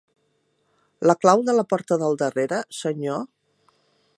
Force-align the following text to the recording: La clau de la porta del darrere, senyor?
La 1.11 1.15
clau 1.25 1.43
de 1.49 1.55
la 1.57 1.65
porta 1.75 1.99
del 2.05 2.17
darrere, 2.25 2.63
senyor? 2.79 3.25